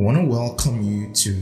[0.00, 1.36] want to welcome you to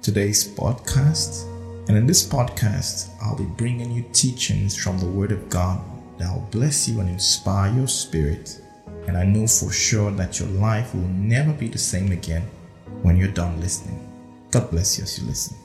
[0.00, 1.44] today's podcast.
[1.88, 5.78] And in this podcast, I'll be bringing you teachings from the Word of God
[6.16, 8.62] that will bless you and inspire your spirit.
[9.06, 12.48] And I know for sure that your life will never be the same again
[13.02, 14.00] when you're done listening.
[14.52, 15.58] God bless you as you listen.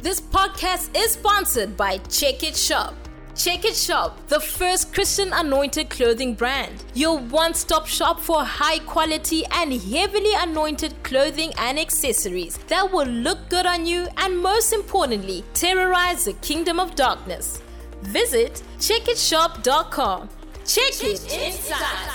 [0.00, 2.94] This podcast is sponsored by Check It Shop.
[3.34, 6.84] Check It Shop, the first Christian anointed clothing brand.
[6.92, 13.06] Your one stop shop for high quality and heavily anointed clothing and accessories that will
[13.06, 17.62] look good on you and, most importantly, terrorize the kingdom of darkness.
[18.02, 20.28] Visit checkitshop.com.
[20.66, 22.12] Check it inside.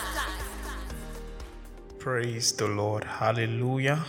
[1.98, 3.04] Praise the Lord.
[3.04, 4.06] Hallelujah.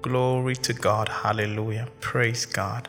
[0.00, 1.08] Glory to God.
[1.08, 1.88] Hallelujah.
[2.00, 2.88] Praise God.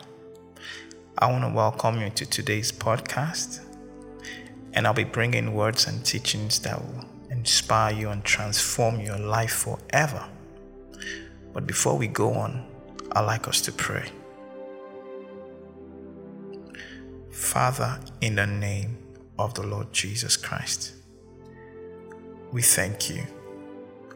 [1.18, 3.63] I want to welcome you to today's podcast.
[4.74, 9.52] And I'll be bringing words and teachings that will inspire you and transform your life
[9.52, 10.24] forever.
[11.52, 12.66] But before we go on,
[13.12, 14.10] I'd like us to pray.
[17.30, 18.98] Father, in the name
[19.38, 20.94] of the Lord Jesus Christ,
[22.52, 23.24] we thank you.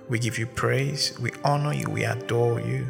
[0.09, 1.19] We give you praise.
[1.20, 1.89] We honor you.
[1.89, 2.87] We adore you.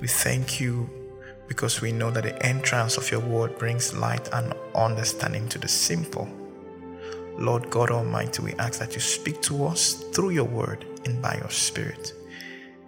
[0.00, 0.88] We thank you
[1.52, 5.68] because we know that the entrance of your word brings light and understanding to the
[5.68, 6.26] simple.
[7.36, 11.36] Lord God Almighty, we ask that you speak to us through your word and by
[11.36, 12.14] your spirit.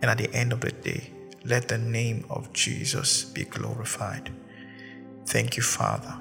[0.01, 1.11] And at the end of the day,
[1.45, 4.33] let the name of Jesus be glorified.
[5.27, 6.17] Thank you, Father.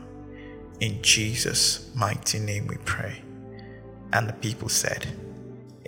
[0.81, 3.21] In Jesus' mighty name we pray.
[4.11, 5.07] And the people said,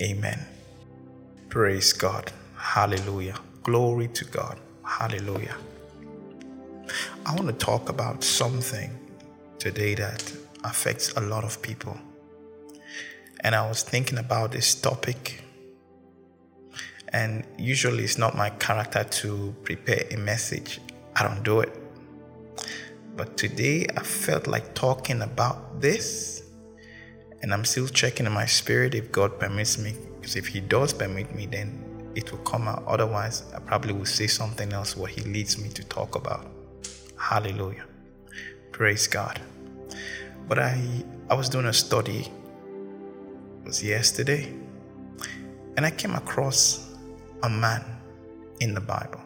[0.01, 0.39] Amen.
[1.49, 2.31] Praise God.
[2.55, 3.35] Hallelujah.
[3.61, 4.57] Glory to God.
[4.85, 5.57] Hallelujah.
[7.25, 8.91] I want to talk about something
[9.59, 10.31] today that
[10.63, 11.97] affects a lot of people.
[13.41, 15.43] And I was thinking about this topic.
[17.09, 20.81] And usually it's not my character to prepare a message,
[21.15, 21.73] I don't do it.
[23.15, 26.43] But today I felt like talking about this.
[27.41, 29.95] And I'm still checking in my spirit if God permits me.
[30.19, 32.83] Because if He does permit me, then it will come out.
[32.87, 36.54] Otherwise, I probably will say something else what He leads me to talk about.
[37.25, 37.85] Hallelujah.
[38.71, 39.41] Praise God.
[40.47, 40.79] But I
[41.27, 42.31] I was doing a study
[43.65, 44.53] was yesterday
[45.75, 46.93] and I came across
[47.41, 47.83] a man
[48.59, 49.21] in the Bible.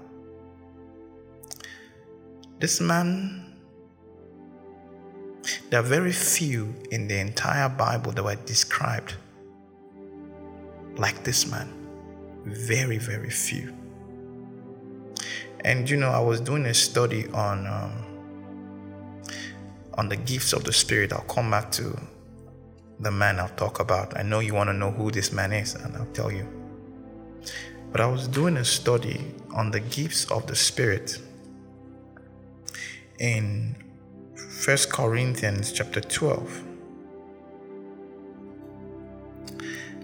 [2.60, 3.54] This man
[5.70, 9.16] there are very few in the entire Bible that were described
[10.96, 11.68] like this man.
[12.46, 13.79] Very, very few.
[15.66, 17.92] And you know, I was doing a study on um,
[19.96, 21.12] on the gifts of the Spirit.
[21.12, 22.00] I'll come back to
[23.00, 24.18] the man I'll talk about.
[24.18, 26.48] I know you want to know who this man is, and I'll tell you.
[27.92, 31.20] But I was doing a study on the gifts of the Spirit
[33.20, 33.76] in
[34.36, 36.64] First Corinthians chapter 12.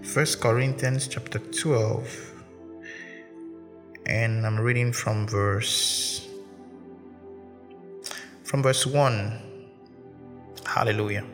[0.02, 2.35] First Corinthians chapter 12
[4.06, 6.28] and I'm reading from verse
[8.44, 9.40] from verse 1.
[10.64, 11.24] Hallelujah.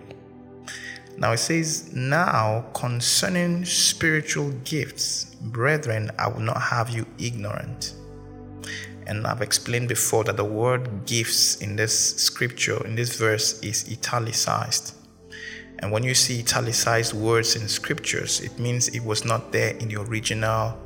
[1.19, 7.94] Now it says, Now concerning spiritual gifts, brethren, I will not have you ignorant.
[9.06, 13.91] And I've explained before that the word gifts in this scripture, in this verse, is
[13.93, 14.94] italicized.
[15.81, 19.89] And when you see italicized words in scriptures, it means it was not there in
[19.89, 20.78] the original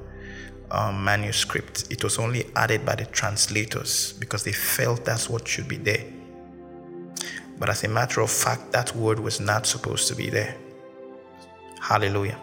[0.70, 1.90] um, manuscript.
[1.90, 6.04] It was only added by the translators because they felt that's what should be there.
[7.58, 10.56] But as a matter of fact, that word was not supposed to be there.
[11.80, 12.38] Hallelujah.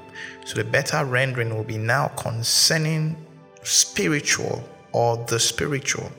[0.46, 3.16] So the better rendering will be now concerning
[3.64, 6.12] spiritual or the spiritual.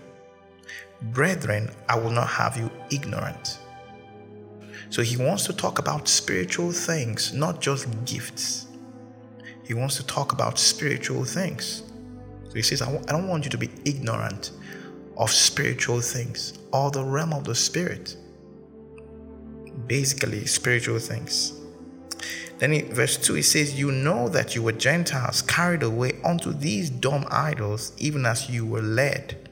[1.00, 3.59] Brethren, I will not have you ignorant.
[4.91, 8.66] So he wants to talk about spiritual things, not just gifts.
[9.64, 11.84] He wants to talk about spiritual things.
[12.55, 14.53] So he says, I don't want you to be ignorant
[15.17, 18.17] of spiritual things or the realm of the spirit.
[19.89, 21.53] Basically, spiritual things.
[22.59, 26.53] Then in verse 2, he says, You know that you were Gentiles carried away unto
[26.53, 29.51] these dumb idols, even as you were led.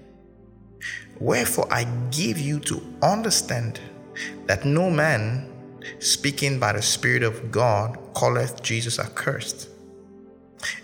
[1.19, 3.81] Wherefore I give you to understand
[4.47, 5.53] that no man
[5.99, 9.72] speaking by the Spirit of God calleth Jesus accursed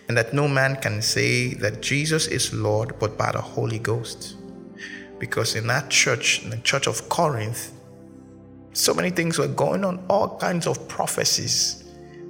[0.09, 4.37] and that no man can say that Jesus is Lord but by the Holy Ghost.
[5.19, 7.73] Because in that church, in the church of Corinth,
[8.73, 11.85] so many things were going on, all kinds of prophecies.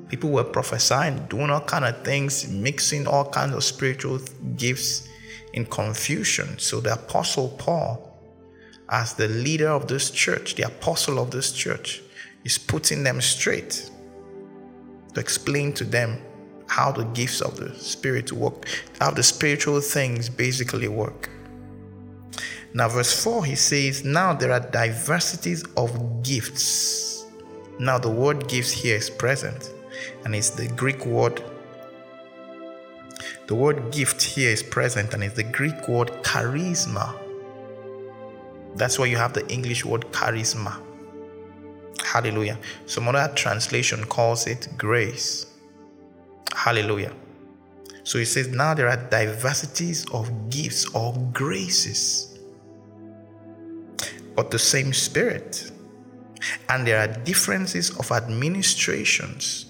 [0.08, 4.18] People were prophesying, doing all kind of things, mixing all kinds of spiritual
[4.56, 5.06] gifts
[5.52, 6.58] in confusion.
[6.58, 8.08] So the Apostle Paul,
[8.88, 12.02] as the leader of this church, the apostle of this church,
[12.44, 13.90] is putting them straight
[15.12, 16.22] to explain to them
[16.68, 18.66] how the gifts of the Spirit work,
[19.00, 21.28] how the spiritual things basically work.
[22.74, 27.24] Now, verse 4, he says, Now there are diversities of gifts.
[27.80, 29.72] Now, the word gifts here is present,
[30.24, 31.42] and it's the Greek word.
[33.46, 37.18] The word gift here is present, and it's the Greek word charisma.
[38.76, 40.80] That's why you have the English word charisma.
[42.04, 42.58] Hallelujah.
[42.86, 45.47] Some other translation calls it grace.
[46.54, 47.12] Hallelujah.
[48.04, 52.38] So he says, now there are diversities of gifts or graces,
[54.34, 55.70] but the same Spirit.
[56.68, 59.66] And there are differences of administrations,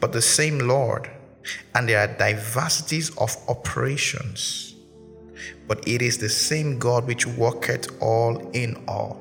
[0.00, 1.08] but the same Lord.
[1.74, 4.74] And there are diversities of operations,
[5.68, 9.20] but it is the same God which worketh all in all.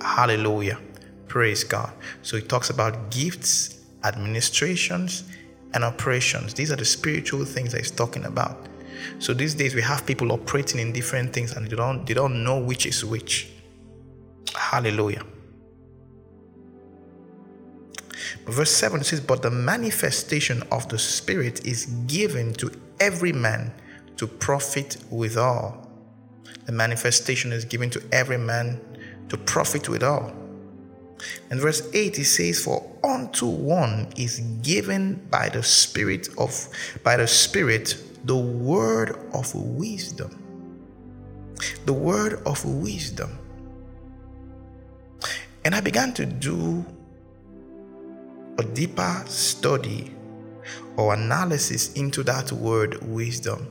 [0.00, 0.78] Hallelujah.
[1.28, 1.92] Praise God.
[2.22, 5.24] So he talks about gifts, administrations,
[5.74, 6.54] and operations.
[6.54, 8.68] These are the spiritual things that he's talking about.
[9.18, 12.44] So these days we have people operating in different things and they don't they don't
[12.44, 13.48] know which is which.
[14.54, 15.24] Hallelujah.
[18.46, 22.70] Verse 7 says, But the manifestation of the Spirit is given to
[23.00, 23.72] every man
[24.16, 25.88] to profit withal.
[26.66, 28.80] The manifestation is given to every man
[29.28, 30.32] to profit withal.
[31.50, 36.68] And verse 8 he says, For unto one is given by the Spirit of
[37.02, 40.38] by the Spirit the word of wisdom.
[41.86, 43.38] The word of wisdom.
[45.64, 46.84] And I began to do
[48.58, 50.14] a deeper study
[50.96, 53.68] or analysis into that word wisdom.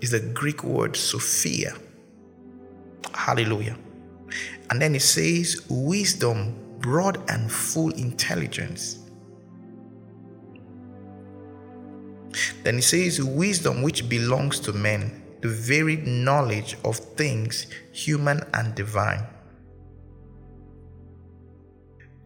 [0.00, 1.74] Is the Greek word Sophia.
[3.14, 3.76] Hallelujah.
[4.72, 9.00] And then it says, wisdom, broad and full intelligence.
[12.62, 18.74] Then it says, wisdom which belongs to men, the very knowledge of things human and
[18.74, 19.26] divine.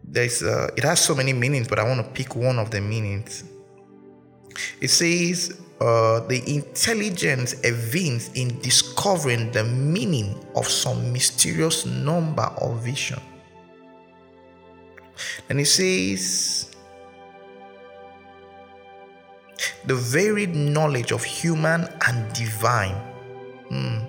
[0.05, 2.79] There's, uh, it has so many meanings, but I want to pick one of the
[2.79, 3.43] meanings.
[4.79, 12.75] It says, uh, the intelligence evinced in discovering the meaning of some mysterious number or
[12.75, 13.19] vision.
[15.49, 16.75] And he says,
[19.85, 22.95] the varied knowledge of human and divine.
[23.69, 23.99] Hmm.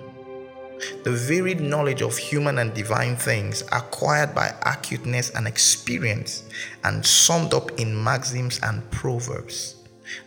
[1.03, 6.43] The varied knowledge of human and divine things acquired by acuteness and experience
[6.83, 9.75] and summed up in maxims and proverbs.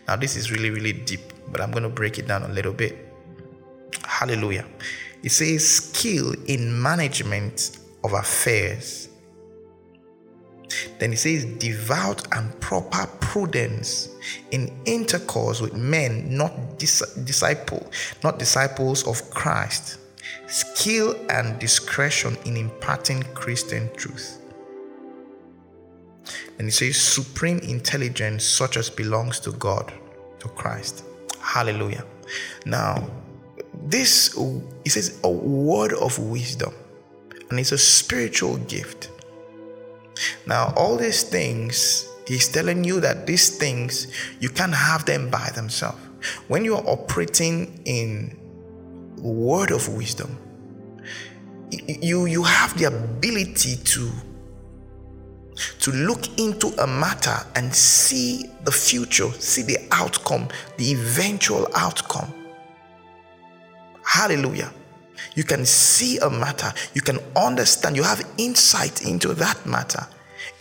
[0.07, 2.73] Now, this is really, really deep, but I'm going to break it down a little
[2.73, 2.97] bit.
[4.03, 4.65] Hallelujah.
[5.23, 9.09] It says skill in management of affairs.
[10.99, 14.09] Then it says devout and proper prudence
[14.51, 17.89] in intercourse with men not dis- disciple,
[18.23, 19.99] not disciples of Christ.
[20.47, 24.39] Skill and discretion in imparting Christian truth.
[26.57, 29.91] And he says, supreme intelligence such as belongs to God,
[30.39, 31.03] to Christ.
[31.43, 32.05] Hallelujah.
[32.65, 33.07] Now,
[33.73, 34.33] this,
[34.83, 36.73] he says, a word of wisdom,
[37.49, 39.09] and it's a spiritual gift.
[40.47, 44.07] Now, all these things, he's telling you that these things,
[44.39, 45.99] you can't have them by themselves.
[46.47, 48.39] When you are operating in
[49.17, 50.37] word of wisdom,
[51.71, 54.11] you, you have the ability to
[55.79, 62.33] to look into a matter and see the future, see the outcome, the eventual outcome.
[64.05, 64.71] Hallelujah.
[65.35, 70.05] You can see a matter, you can understand, you have insight into that matter,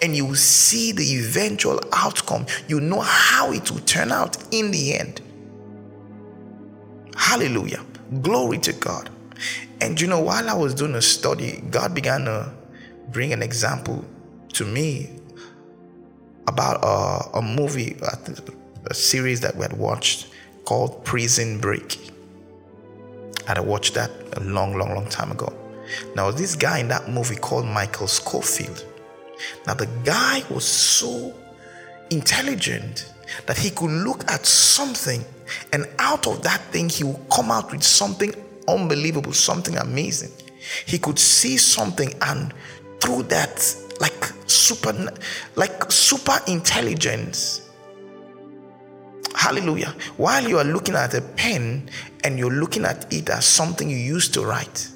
[0.00, 2.46] and you will see the eventual outcome.
[2.68, 5.20] You know how it will turn out in the end.
[7.16, 7.84] Hallelujah.
[8.20, 9.10] Glory to God.
[9.80, 12.52] And you know, while I was doing a study, God began to
[13.10, 14.04] bring an example
[14.52, 15.10] to me
[16.46, 17.96] about a, a movie,
[18.86, 20.28] a series that we had watched
[20.64, 22.08] called Prison Break.
[23.48, 25.52] And I had watched that a long, long, long time ago.
[26.14, 28.84] Now, this guy in that movie called Michael Scofield.
[29.66, 31.34] Now, the guy was so
[32.10, 33.12] intelligent
[33.46, 35.24] that he could look at something
[35.72, 38.34] and out of that thing, he would come out with something
[38.68, 40.30] unbelievable, something amazing.
[40.86, 42.54] He could see something and
[43.00, 43.58] through that
[44.02, 44.92] like super
[45.56, 47.62] like super intelligence
[49.34, 49.94] Hallelujah.
[50.18, 51.90] While you are looking at a pen
[52.22, 54.88] and you're looking at it as something you used to write,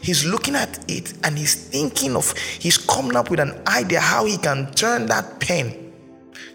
[0.00, 4.24] he's looking at it and he's thinking of, he's coming up with an idea how
[4.24, 5.92] he can turn that pen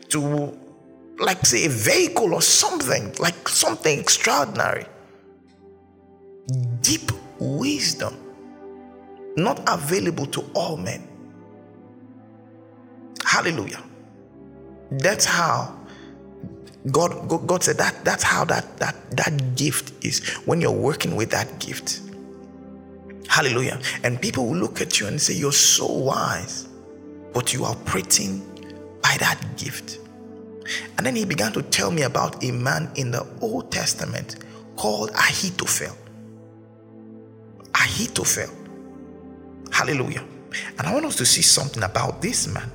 [0.09, 0.57] to,
[1.19, 4.85] like, say, a vehicle or something, like something extraordinary.
[6.81, 8.15] Deep wisdom,
[9.35, 11.05] not available to all men.
[13.25, 13.83] Hallelujah.
[14.91, 15.75] That's how
[16.91, 21.15] God, God, God said that that's how that that that gift is when you're working
[21.15, 22.01] with that gift.
[23.27, 23.79] Hallelujah.
[24.03, 26.67] And people will look at you and say, You're so wise,
[27.33, 28.39] but you are operating
[29.01, 29.99] by that gift.
[30.97, 34.37] And then he began to tell me about a man in the Old Testament
[34.75, 35.95] called Ahithophel.
[37.75, 38.49] Ahithophel.
[39.71, 40.23] Hallelujah.
[40.77, 42.71] And I want us to see something about this man.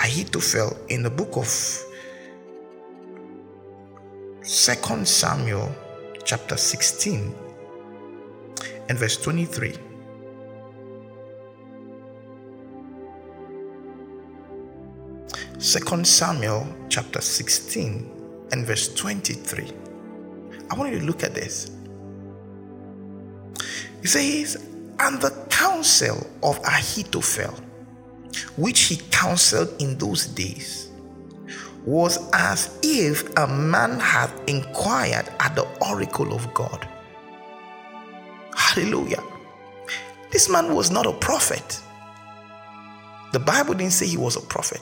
[0.00, 1.46] Ahithophel in the book of
[4.42, 5.74] Second Samuel
[6.24, 7.34] chapter 16
[8.88, 9.74] and verse 23.
[15.58, 19.72] Second Samuel chapter 16 and verse 23.
[20.70, 21.70] I want you to look at this.
[24.02, 24.62] It says,
[24.98, 27.54] And the counsel of Ahithophel,
[28.56, 30.90] which he counseled in those days,
[31.84, 36.88] was as if a man had inquired at the oracle of God.
[38.56, 39.22] Hallelujah.
[40.30, 41.80] This man was not a prophet.
[43.32, 44.80] The Bible didn't say he was a prophet,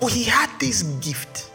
[0.00, 1.50] but he had this gift.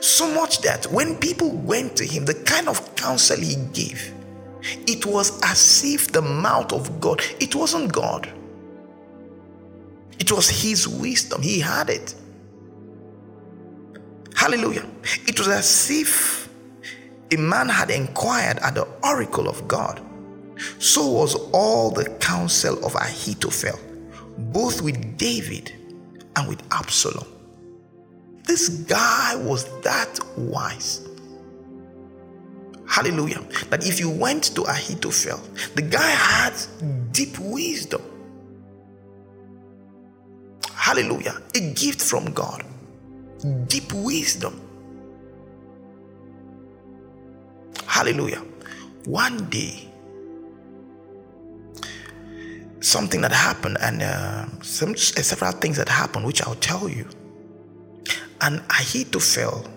[0.00, 4.12] So much that when people went to him, the kind of counsel he gave,
[4.86, 8.30] it was as if the mouth of God, it wasn't God,
[10.20, 11.42] it was his wisdom.
[11.42, 12.14] He had it.
[14.36, 14.86] Hallelujah.
[15.26, 16.48] It was as if
[17.32, 20.00] a man had inquired at the oracle of God.
[20.78, 23.78] So was all the counsel of Ahithophel,
[24.52, 25.72] both with David
[26.36, 27.26] and with Absalom.
[28.44, 31.06] This guy was that wise.
[32.86, 33.40] Hallelujah.
[33.70, 35.40] That if you went to Ahithophel,
[35.76, 36.54] the guy had
[37.12, 38.02] deep wisdom.
[40.90, 41.40] Hallelujah.
[41.54, 42.64] A gift from God
[43.68, 44.60] deep wisdom.
[47.86, 48.42] Hallelujah.
[49.04, 49.88] One day,
[52.80, 57.06] something that happened, and uh, some, several things that happened, which I'll tell you.
[58.40, 59.70] And Ahithophel,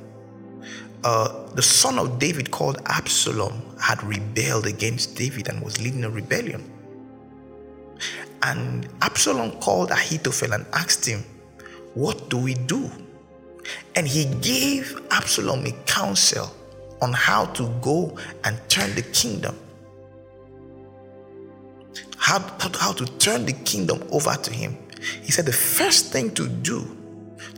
[1.03, 6.09] uh, the son of David called Absalom, had rebelled against David and was leading a
[6.09, 6.72] rebellion.
[8.43, 11.23] And Absalom called Ahithophel and asked him,
[11.93, 12.89] What do we do?
[13.95, 16.53] And he gave Absalom a counsel
[17.01, 19.57] on how to go and turn the kingdom.
[22.17, 22.39] How,
[22.79, 24.77] how to turn the kingdom over to him.
[25.21, 26.97] He said the first thing to do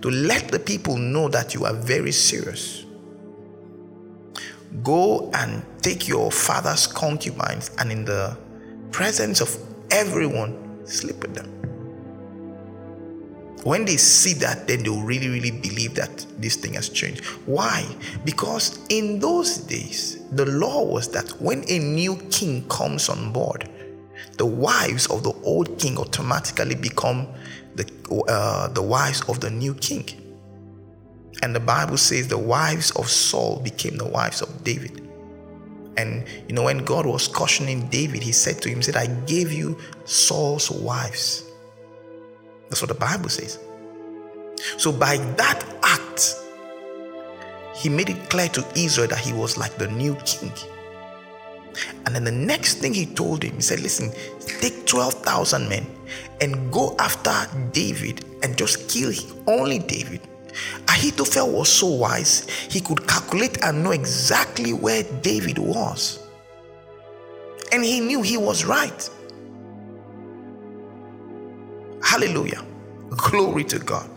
[0.02, 2.86] to let the people know that you are very serious.
[4.84, 8.38] Go and take your father's concubines and in the
[8.92, 9.56] presence of
[9.92, 11.52] everyone, sleep with them.
[13.64, 17.26] When they see that, then they'll really, really believe that this thing has changed.
[17.48, 17.84] Why?
[18.24, 23.68] Because in those days, the law was that when a new king comes on board,
[24.38, 27.28] the wives of the old king automatically become
[27.74, 27.90] the,
[28.28, 30.08] uh, the wives of the new king.
[31.42, 35.05] And the Bible says the wives of Saul became the wives of David.
[35.98, 39.08] And you know, when God was cautioning David, he said to him, he said, I
[39.26, 41.46] gave you Saul's wives
[42.70, 43.60] that's what the Bible says.
[44.78, 46.36] So, by that act,
[47.76, 50.52] he made it clear to Israel that he was like the new king.
[52.06, 55.86] And then the next thing he told him, he said, Listen, take 12,000 men
[56.42, 57.34] and go after
[57.72, 59.12] David and just kill
[59.48, 60.22] only David.
[60.88, 66.20] Ahithophel was so wise, he could calculate and know exactly where David was.
[67.72, 69.10] And he knew he was right.
[72.04, 72.64] Hallelujah.
[73.10, 74.10] Glory to God.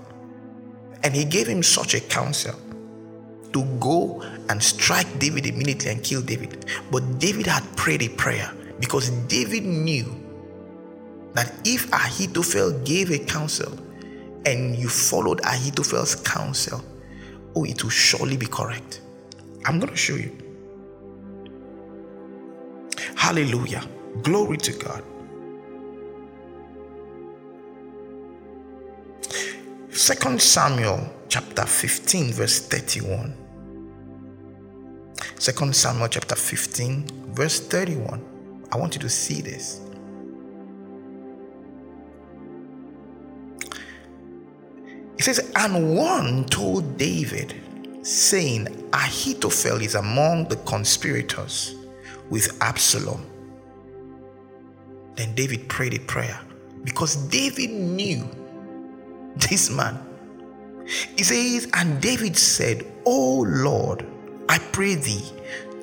[1.03, 2.55] And he gave him such a counsel
[3.53, 6.67] to go and strike David immediately and kill David.
[6.91, 10.15] But David had prayed a prayer because David knew
[11.33, 13.73] that if Ahithophel gave a counsel
[14.47, 16.83] and you followed Ahithophel's counsel,
[17.55, 19.01] oh, it will surely be correct.
[19.65, 20.37] I'm going to show you.
[23.17, 23.85] Hallelujah.
[24.23, 25.05] Glory to God.
[29.91, 33.37] Second Samuel chapter 15, verse 31.
[35.39, 38.25] Second Samuel chapter 15, verse 31.
[38.73, 39.81] I want you to see this.
[45.19, 47.55] It says, And one told David,
[48.03, 51.75] saying, Ahithophel is among the conspirators
[52.31, 53.27] with Absalom.
[55.17, 56.39] Then David prayed a prayer
[56.85, 58.29] because David knew
[59.37, 59.99] this man.
[61.17, 64.07] He says, And David said, O Lord,
[64.49, 65.25] I pray thee,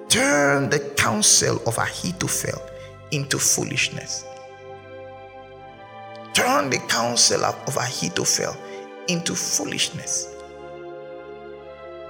[0.09, 2.61] turn the counsel of Ahithophel
[3.11, 4.25] into foolishness.
[6.33, 8.55] Turn the counsel of Ahithophel
[9.07, 10.27] into foolishness.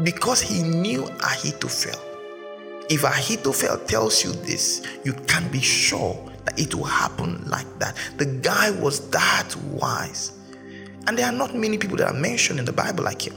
[0.03, 1.99] Because he knew Ahithophel.
[2.89, 7.95] If Ahithophel tells you this, you can be sure that it will happen like that.
[8.17, 10.33] The guy was that wise.
[11.07, 13.35] And there are not many people that are mentioned in the Bible like him.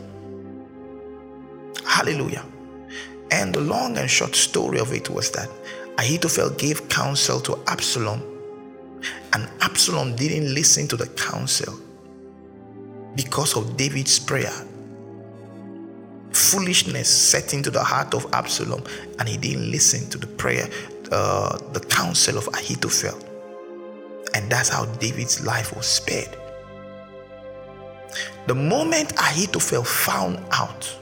[1.86, 2.44] Hallelujah.
[3.30, 5.48] And the long and short story of it was that
[5.98, 8.22] Ahithophel gave counsel to Absalom,
[9.32, 11.78] and Absalom didn't listen to the counsel
[13.18, 14.52] because of David's prayer.
[16.30, 18.84] Foolishness set into the heart of Absalom,
[19.18, 20.68] and he didn't listen to the prayer,
[21.10, 23.18] uh, the counsel of Ahithophel.
[24.34, 26.28] And that's how David's life was spared.
[28.46, 30.96] The moment Ahithophel found out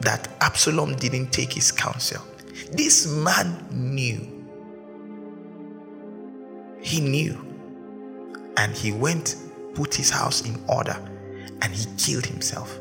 [0.00, 2.22] that Absalom didn't take his counsel,
[2.72, 4.26] this man knew.
[6.80, 7.38] He knew.
[8.56, 9.36] And he went,
[9.74, 10.96] put his house in order,
[11.62, 12.78] and he killed himself.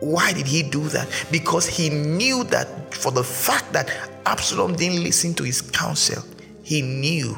[0.00, 1.08] Why did he do that?
[1.30, 3.90] Because he knew that for the fact that
[4.26, 6.22] Absalom didn't listen to his counsel,
[6.62, 7.36] he knew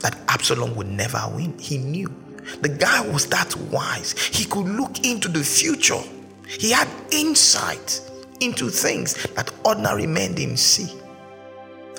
[0.00, 1.58] that Absalom would never win.
[1.58, 2.14] He knew.
[2.60, 4.12] The guy was that wise.
[4.12, 6.00] He could look into the future.
[6.46, 8.00] He had insight
[8.40, 10.92] into things that ordinary men didn't see.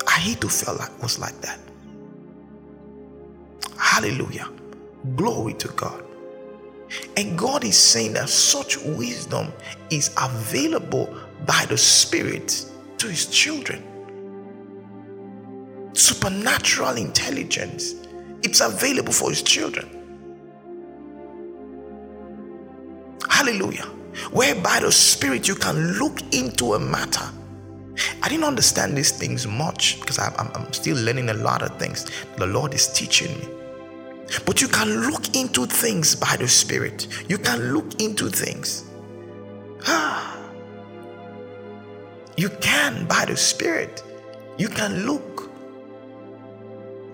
[0.07, 1.59] Ahithophel like, was like that.
[3.77, 4.47] Hallelujah.
[5.15, 6.03] Glory to God.
[7.15, 9.51] And God is saying that such wisdom
[9.89, 12.65] is available by the Spirit
[12.97, 13.83] to His children.
[15.93, 17.95] Supernatural intelligence,
[18.43, 19.89] it's available for His children.
[23.29, 23.85] Hallelujah.
[24.31, 27.29] Whereby the Spirit you can look into a matter.
[28.21, 32.05] I didn't understand these things much because I'm, I'm still learning a lot of things.
[32.37, 33.47] The Lord is teaching me.
[34.45, 37.07] But you can look into things by the Spirit.
[37.29, 38.85] You can look into things.
[39.85, 40.37] Ah.
[42.35, 44.03] You can by the Spirit.
[44.57, 45.49] You can look.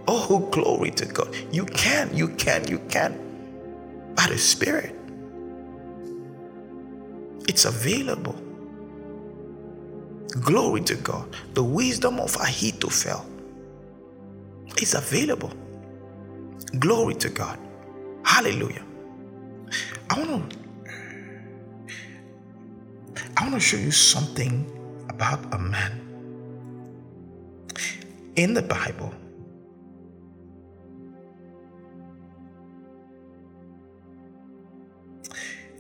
[0.08, 1.34] Oh, glory to God.
[1.52, 3.18] You can, you can, you can.
[4.16, 4.96] By the Spirit.
[7.48, 8.36] It's available.
[10.42, 11.36] Glory to God.
[11.54, 13.26] The wisdom of Ahithophel
[14.82, 15.52] is available.
[16.80, 17.60] Glory to God.
[18.26, 18.84] Hallelujah.
[20.10, 20.58] I want to
[23.38, 24.66] I want to show you something
[25.10, 26.02] about a man
[28.36, 29.14] in the Bible.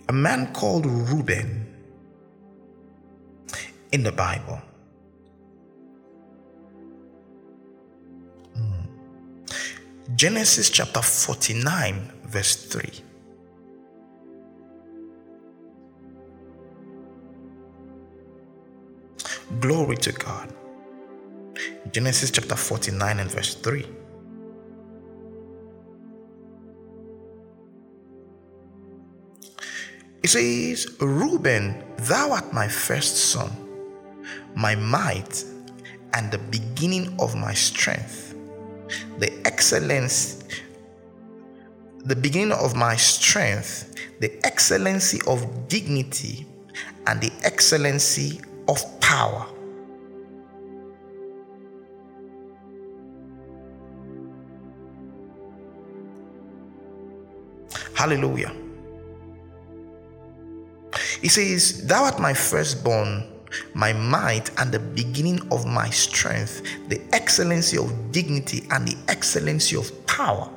[0.10, 1.68] A man called Reuben
[3.92, 4.62] in the Bible.
[10.24, 12.90] Genesis chapter 49, verse 3.
[19.60, 20.54] Glory to God.
[21.92, 23.86] Genesis chapter 49 and verse 3.
[30.24, 33.52] It says, Reuben, thou art my first son,
[34.56, 35.44] my might,
[36.14, 38.23] and the beginning of my strength
[39.20, 40.44] the excellence,
[42.06, 46.46] the beginning of my strength, the excellency of dignity,
[47.08, 49.46] and the excellency of power.
[57.96, 58.54] Hallelujah.
[61.22, 63.33] He says, Thou art my firstborn
[63.74, 69.76] my might and the beginning of my strength, the excellency of dignity and the excellency
[69.76, 70.50] of power.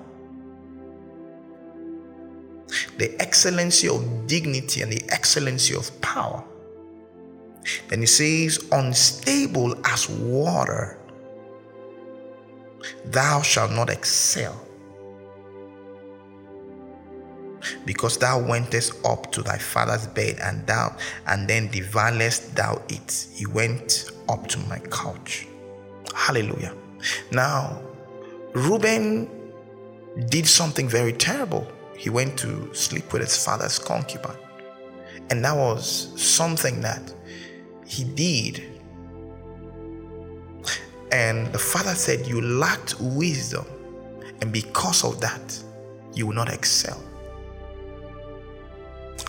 [2.99, 6.43] The excellency of dignity and the excellency of power.
[7.89, 10.99] Then he says, unstable as water,
[13.05, 14.66] thou shalt not excel.
[17.85, 23.27] Because thou wentest up to thy father's bed, and thou and then devourest thou it.
[23.33, 25.47] He went up to my couch.
[26.15, 26.75] Hallelujah.
[27.31, 27.81] Now,
[28.55, 29.29] Reuben
[30.29, 31.71] did something very terrible.
[31.97, 34.37] He went to sleep with his father's concubine.
[35.31, 37.13] And that was something that
[37.87, 38.63] he did.
[41.13, 43.67] And the father said, You lacked wisdom,
[44.41, 45.63] and because of that,
[46.15, 47.01] you will not excel.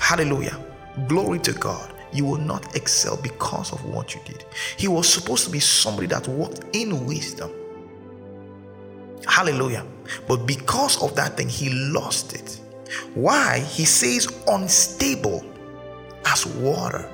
[0.07, 0.57] Hallelujah.
[1.09, 1.93] Glory to God.
[2.13, 4.45] You will not excel because of what you did.
[4.77, 7.51] He was supposed to be somebody that walked in wisdom.
[9.27, 9.85] Hallelujah.
[10.25, 12.57] But because of that thing, he lost it.
[13.15, 13.59] Why?
[13.59, 15.43] He says unstable
[16.25, 17.11] as water.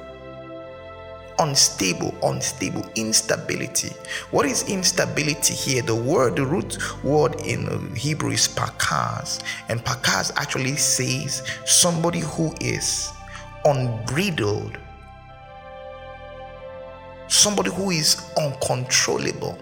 [1.40, 3.90] Unstable, unstable, instability.
[4.32, 5.82] What is instability here?
[5.82, 12.54] The word, the root word in Hebrew is pakaz, and pakaz actually says somebody who
[12.62, 13.10] is
[13.66, 14.78] unbridled,
[17.28, 19.58] somebody who is uncontrollable,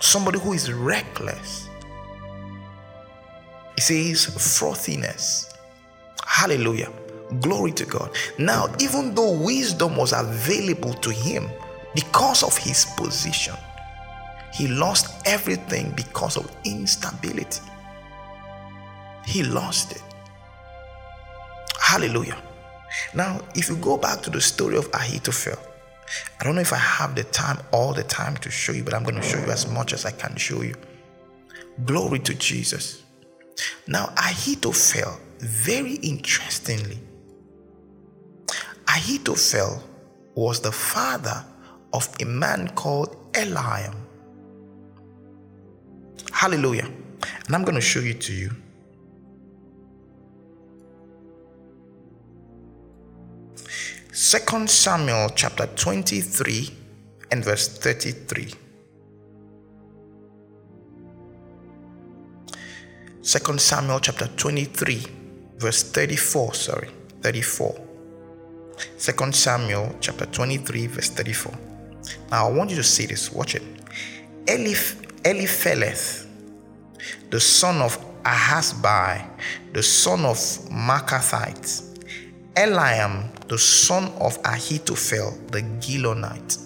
[0.00, 1.68] somebody who is reckless.
[3.76, 5.54] It says frothiness.
[6.24, 6.90] Hallelujah.
[7.40, 8.10] Glory to God.
[8.38, 11.48] Now, even though wisdom was available to him
[11.94, 13.54] because of his position,
[14.52, 17.60] he lost everything because of instability.
[19.26, 20.02] He lost it.
[21.80, 22.36] Hallelujah.
[23.14, 25.58] Now, if you go back to the story of Ahithophel,
[26.40, 28.94] I don't know if I have the time, all the time to show you, but
[28.94, 30.74] I'm going to show you as much as I can show you.
[31.84, 33.02] Glory to Jesus.
[33.86, 36.98] Now, Ahithophel, very interestingly,
[38.96, 39.82] Ahithophel
[40.34, 41.44] was the father
[41.92, 43.94] of a man called Eliam.
[46.32, 46.88] Hallelujah.
[47.46, 48.50] And I'm going to show it to you.
[54.12, 56.70] Second Samuel chapter 23
[57.32, 58.54] and verse 33.
[63.20, 65.04] Second Samuel chapter 23
[65.58, 66.88] verse 34, sorry,
[67.20, 67.85] 34.
[68.96, 71.52] Second Samuel chapter 23 verse 34.
[72.30, 73.32] Now I want you to see this.
[73.32, 73.62] Watch it.
[74.46, 76.26] Eliph, Elipheleth,
[77.30, 79.28] the son of Ahasbai,
[79.72, 80.36] the son of
[80.70, 81.82] Maacathite,
[82.54, 86.58] Eliam, the son of Ahithophel, the Gilonite.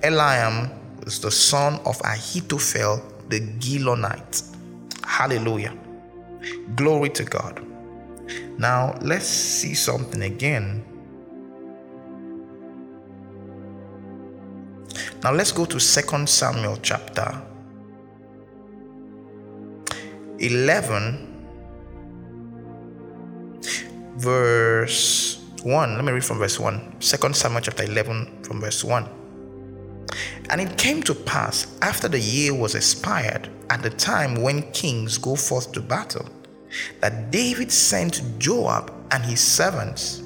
[0.00, 0.70] Eliam
[1.06, 4.56] is the son of Ahithophel, the Gilonite.
[5.04, 5.76] Hallelujah.
[6.76, 7.69] Glory to God.
[8.58, 10.84] Now, let's see something again.
[15.22, 17.42] Now, let's go to 2 Samuel chapter
[20.38, 21.26] 11,
[24.16, 25.94] verse 1.
[25.94, 26.96] Let me read from verse 1.
[27.00, 29.08] 2 Samuel chapter 11, from verse 1.
[30.48, 35.18] And it came to pass after the year was expired, at the time when kings
[35.18, 36.26] go forth to battle,
[37.00, 40.22] that David sent Joab and his servants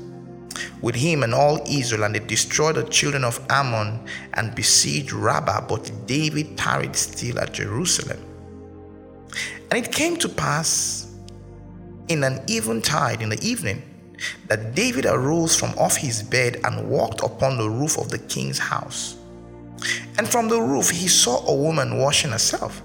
[0.80, 5.66] with him and all Israel, and they destroyed the children of Ammon and besieged Rabbah,
[5.66, 8.22] but David tarried still at Jerusalem.
[9.70, 11.10] And it came to pass
[12.08, 13.82] in an eventide in the evening
[14.46, 18.58] that David arose from off his bed and walked upon the roof of the king's
[18.58, 19.16] house.
[20.18, 22.82] And from the roof he saw a woman washing herself,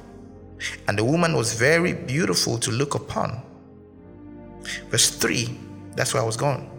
[0.88, 3.42] and the woman was very beautiful to look upon.
[4.90, 5.58] Verse 3,
[5.96, 6.70] that's where I was going.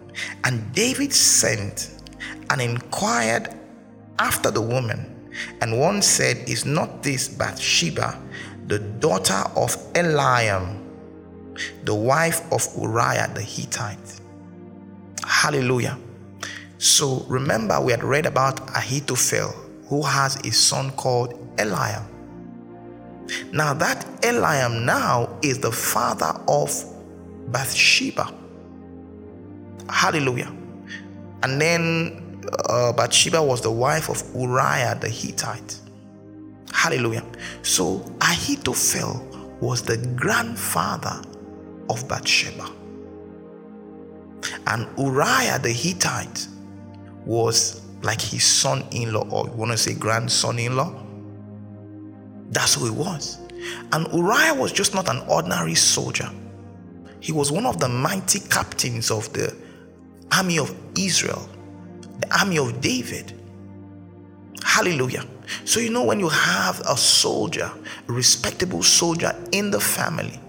[0.43, 1.91] And David sent
[2.49, 3.55] and inquired
[4.19, 5.07] after the woman.
[5.61, 8.21] And one said, Is not this Bathsheba,
[8.67, 10.79] the daughter of Eliam,
[11.83, 14.19] the wife of Uriah the Hittite?
[15.25, 15.97] Hallelujah.
[16.77, 19.49] So remember, we had read about Ahithophel,
[19.87, 22.03] who has a son called Eliam.
[23.53, 26.71] Now, that Eliam now is the father of
[27.51, 28.33] Bathsheba.
[29.89, 30.51] Hallelujah.
[31.43, 35.79] And then uh, Bathsheba was the wife of Uriah the Hittite.
[36.71, 37.23] Hallelujah.
[37.61, 39.27] So Ahithophel
[39.59, 41.21] was the grandfather
[41.89, 42.69] of Bathsheba.
[44.67, 46.47] And Uriah the Hittite
[47.25, 51.03] was like his son in law, or you want to say grandson in law?
[52.49, 53.37] That's who he was.
[53.91, 56.29] And Uriah was just not an ordinary soldier.
[57.21, 59.55] He was one of the mighty captains of the
[60.31, 61.47] army of Israel,
[62.19, 63.33] the army of David.
[64.63, 65.25] Hallelujah.
[65.65, 67.71] So, you know, when you have a soldier,
[68.07, 70.39] a respectable soldier in the family,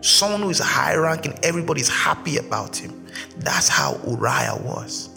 [0.00, 3.06] someone who is high ranking, everybody's happy about him.
[3.38, 5.10] That's how Uriah was.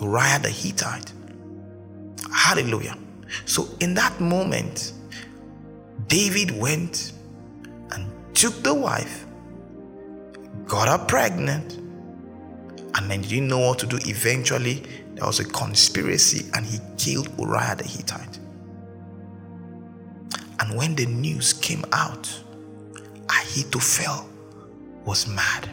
[0.00, 1.12] Uriah the Hittite.
[2.32, 2.96] Hallelujah.
[3.44, 4.92] So in that moment,
[6.08, 7.12] David went
[7.92, 9.26] and took the wife,
[10.70, 11.78] got her pregnant,
[12.94, 13.98] and then he didn't know what to do.
[14.06, 14.82] Eventually,
[15.14, 18.38] there was a conspiracy and he killed Uriah the Hittite.
[20.60, 22.30] And when the news came out,
[23.28, 24.28] Ahithophel
[25.04, 25.68] was mad.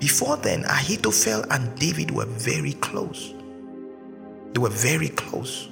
[0.00, 3.32] Before then, Ahithophel and David were very close.
[4.52, 5.68] They were very close.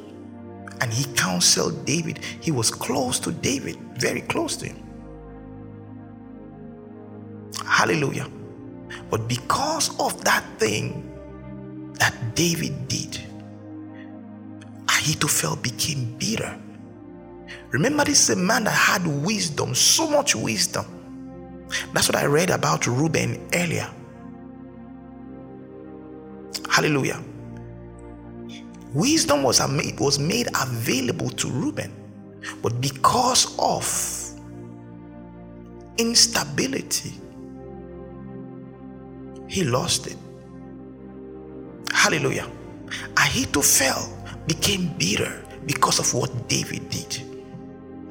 [0.81, 2.21] And he counseled David.
[2.41, 4.82] He was close to David, very close to him.
[7.67, 8.29] Hallelujah.
[9.11, 11.09] But because of that thing
[11.99, 13.21] that David did,
[14.89, 16.59] Ahithophel became bitter.
[17.71, 20.85] Remember, this is a man that had wisdom, so much wisdom.
[21.93, 23.89] That's what I read about Reuben earlier.
[26.71, 27.23] Hallelujah.
[28.93, 31.93] Wisdom was made, was made available to Reuben,
[32.63, 33.85] but because of
[35.97, 37.13] instability,
[39.53, 40.17] he lost it.
[41.93, 42.49] Hallelujah.
[43.19, 44.09] Ahithophel
[44.47, 47.21] became bitter because of what David did.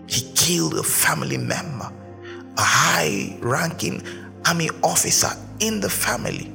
[0.05, 1.91] He killed a family member,
[2.57, 4.03] a high ranking
[4.45, 6.53] army officer in the family.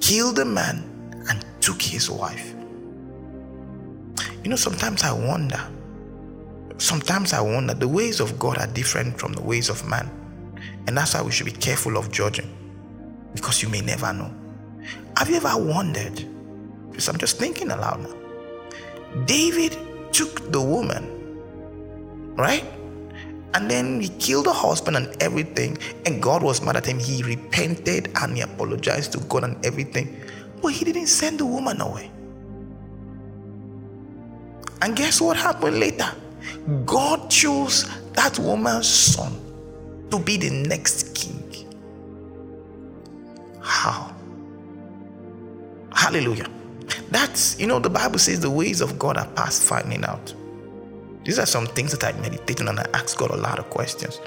[0.00, 0.82] Killed a man
[1.28, 2.56] and took his wife.
[4.42, 5.62] You know, sometimes I wonder,
[6.78, 10.10] sometimes I wonder, the ways of God are different from the ways of man.
[10.88, 12.56] And that's why we should be careful of judging
[13.34, 14.32] because you may never know.
[15.16, 16.24] Have you ever wondered?
[16.90, 18.14] Because I'm just thinking aloud now.
[19.26, 19.76] David
[20.12, 21.04] took the woman,
[22.36, 22.64] right?
[23.54, 26.98] And then he killed the husband and everything, and God was mad at him.
[26.98, 30.22] He repented and he apologized to God and everything.
[30.62, 32.10] But he didn't send the woman away.
[34.82, 36.10] And guess what happened later?
[36.86, 39.38] God chose that woman's son
[40.10, 41.39] to be the next king.
[43.62, 44.14] How?
[45.92, 46.48] Hallelujah.
[47.10, 50.34] That's, you know, the Bible says the ways of God are past finding out.
[51.24, 52.78] These are some things that I meditated on.
[52.78, 54.20] And I asked God a lot of questions.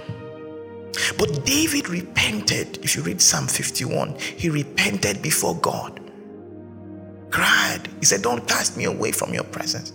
[1.18, 2.78] But David repented.
[2.84, 6.00] If you read Psalm 51, he repented before God.
[7.32, 7.90] Cried.
[8.00, 9.94] He said, Don't cast me away from your presence.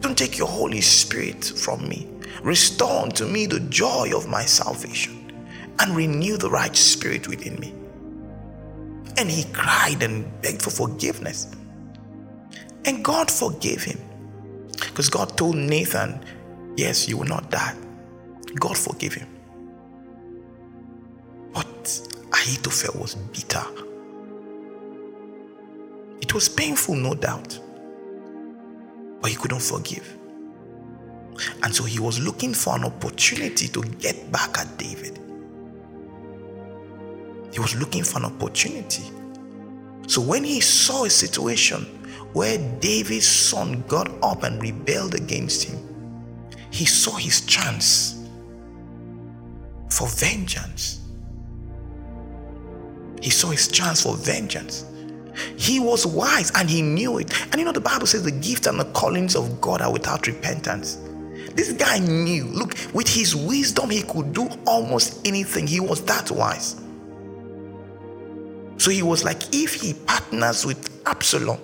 [0.00, 2.08] Don't take your Holy Spirit from me.
[2.42, 5.32] Restore unto me the joy of my salvation
[5.78, 7.72] and renew the right spirit within me.
[9.16, 11.54] And he cried and begged for forgiveness.
[12.84, 13.98] And God forgave him.
[14.72, 16.24] Because God told Nathan,
[16.76, 17.74] Yes, you will not die.
[18.58, 19.28] God forgave him.
[21.52, 22.00] But
[22.32, 23.64] Ahithophel was bitter.
[26.20, 27.60] It was painful, no doubt.
[29.20, 30.18] But he couldn't forgive.
[31.62, 35.18] And so he was looking for an opportunity to get back at David.
[37.54, 39.04] He was looking for an opportunity.
[40.08, 41.84] So when he saw a situation
[42.32, 45.78] where David's son got up and rebelled against him,
[46.72, 48.28] he saw his chance
[49.88, 51.00] for vengeance.
[53.22, 54.84] He saw his chance for vengeance.
[55.56, 57.32] He was wise and he knew it.
[57.52, 60.26] And you know, the Bible says the gift and the callings of God are without
[60.26, 60.98] repentance.
[61.54, 65.68] This guy knew, look, with his wisdom, he could do almost anything.
[65.68, 66.83] He was that wise.
[68.76, 71.58] So he was like, if he partners with Absalom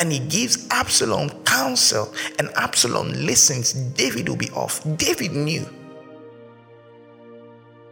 [0.00, 4.82] and he gives Absalom counsel and Absalom listens, David will be off.
[4.96, 5.66] David knew.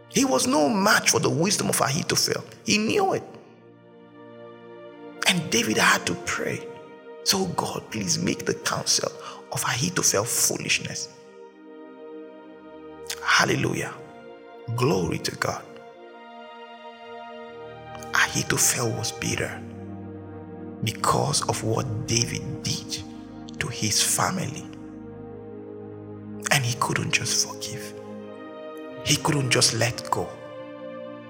[0.09, 2.43] He was no match for the wisdom of Ahithophel.
[2.65, 3.23] He knew it.
[5.27, 6.65] And David had to pray.
[7.23, 9.11] So, God, please make the counsel
[9.51, 11.09] of Ahithophel foolishness.
[13.23, 13.93] Hallelujah.
[14.75, 15.63] Glory to God.
[18.33, 19.61] Ahithophel was bitter
[20.83, 23.03] because of what David did
[23.59, 24.65] to his family.
[26.49, 27.93] And he couldn't just forgive.
[29.05, 30.27] He couldn't just let go.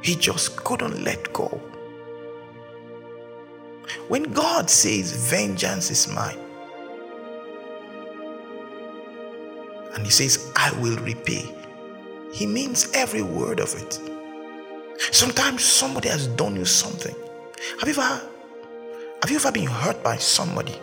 [0.02, 1.62] He just couldn't let go.
[4.08, 6.40] When God says, Vengeance is mine,
[9.94, 11.54] and He says, I will repay,
[12.32, 14.00] He means every word of it.
[15.12, 17.16] Sometimes somebody has done you something.
[17.80, 18.22] Have you ever
[19.22, 20.76] have you ever been hurt by somebody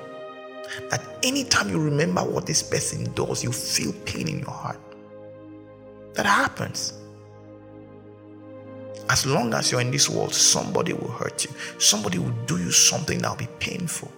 [0.89, 4.81] that anytime you remember what this person does, you feel pain in your heart?
[6.15, 6.95] That happens.
[9.11, 11.51] As long as you're in this world, somebody will hurt you.
[11.79, 14.11] Somebody will do you something that'll be painful.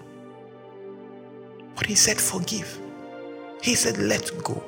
[1.74, 2.78] But he said, forgive.
[3.62, 4.62] He said, let go.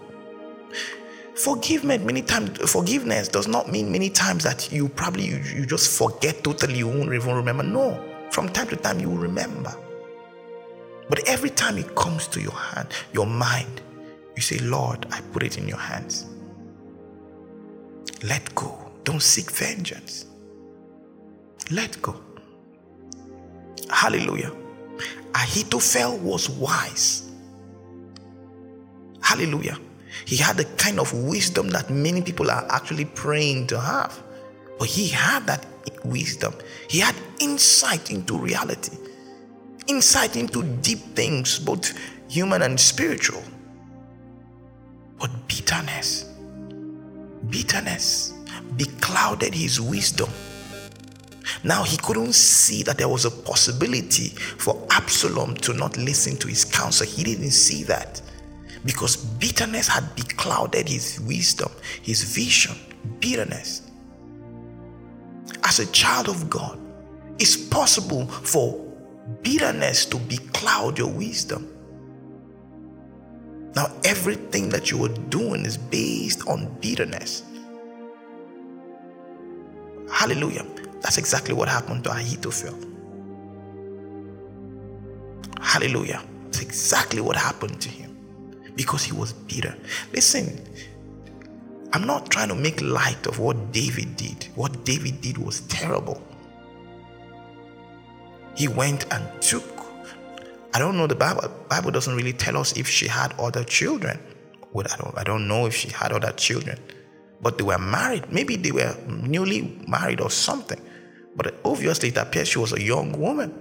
[1.37, 5.99] Forgiveness many times forgiveness does not mean many times that you probably you, you just
[5.99, 7.64] forget totally, you won't even remember.
[7.64, 9.75] No, from time to time you will remember.
[11.09, 13.81] But every time it comes to your hand, your mind,
[14.37, 16.27] you say, Lord, I put it in your hands.
[18.23, 18.90] Let go.
[19.05, 20.27] Don't seek vengeance.
[21.70, 22.20] Let go.
[23.90, 24.53] Hallelujah.
[25.35, 27.31] Ahithophel was wise.
[29.20, 29.79] Hallelujah.
[30.27, 34.22] He had the kind of wisdom that many people are actually praying to have.
[34.79, 35.66] But he had that
[36.05, 36.55] wisdom.
[36.88, 38.96] He had insight into reality,
[39.87, 41.92] insight into deep things, both
[42.29, 43.42] human and spiritual.
[45.18, 46.24] But bitterness,
[47.48, 48.33] bitterness
[48.77, 50.31] beclouded his wisdom.
[51.62, 56.48] Now he couldn't see that there was a possibility for Absalom to not listen to
[56.48, 57.07] his counsel.
[57.07, 58.20] He didn't see that
[58.85, 61.70] because bitterness had beclouded his wisdom,
[62.03, 62.77] his vision.
[63.20, 63.90] Bitterness.
[65.62, 66.79] As a child of God,
[67.38, 68.81] it's possible for
[69.42, 71.70] bitterness to becloud your wisdom.
[73.75, 77.42] Now, everything that you are doing is based on bitterness.
[80.11, 80.64] Hallelujah.
[81.01, 82.79] That's exactly what happened to Ahithophel.
[85.61, 86.23] Hallelujah.
[86.44, 88.13] That's exactly what happened to him
[88.77, 89.77] because he was bitter.
[90.13, 90.61] Listen,
[91.93, 94.49] I'm not trying to make light of what David did.
[94.55, 96.21] What David did was terrible.
[98.57, 99.65] He went and took
[100.75, 104.19] I don't know the Bible Bible doesn't really tell us if she had other children.
[104.73, 106.81] Well, I don't I don't know if she had other children.
[107.41, 108.33] But they were married.
[108.33, 110.81] Maybe they were newly married or something.
[111.37, 113.53] But obviously it appears she was a young woman.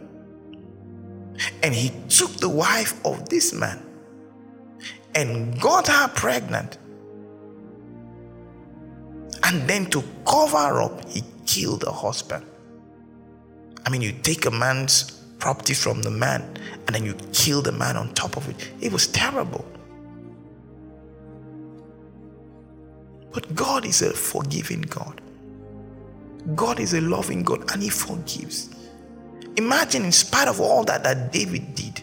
[1.62, 3.92] And he took the wife of this man
[5.15, 6.78] and got her pregnant.
[9.43, 12.45] And then to cover up, he killed the husband.
[13.86, 16.41] I mean, you take a man's property from the man
[16.88, 18.71] and then you kill the man on top of it.
[18.80, 19.65] It was terrible.
[23.34, 25.19] But God is a forgiving God.
[26.56, 28.69] God is a loving God and He forgives.
[29.58, 32.02] Imagine, in spite of all that that David did,